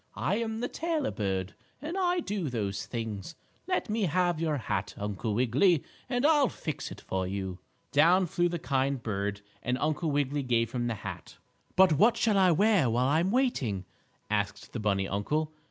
"I 0.15 0.37
am 0.37 0.61
the 0.61 0.67
tailor 0.67 1.11
bird, 1.11 1.53
and 1.79 1.95
I 1.95 2.21
do 2.21 2.49
those 2.49 2.87
things. 2.87 3.35
Let 3.67 3.87
me 3.87 4.05
have 4.05 4.41
your 4.41 4.57
hat, 4.57 4.95
Uncle 4.97 5.35
Wiggily, 5.35 5.83
and 6.09 6.25
I'll 6.25 6.49
fix 6.49 6.89
it 6.91 6.99
for 6.99 7.27
you." 7.27 7.59
Down 7.91 8.25
flew 8.25 8.49
the 8.49 8.57
kind 8.57 9.03
bird, 9.03 9.41
and 9.61 9.77
Uncle 9.77 10.09
Wiggily 10.09 10.41
gave 10.41 10.71
him 10.71 10.87
the 10.87 10.95
hat. 10.95 11.37
"But 11.75 11.93
what 11.93 12.17
shall 12.17 12.39
I 12.39 12.49
wear 12.49 12.89
while 12.89 13.09
I'm 13.09 13.29
waiting?" 13.29 13.85
asked 14.27 14.73
the 14.73 14.79
bunny 14.79 15.07
uncle. 15.07 15.53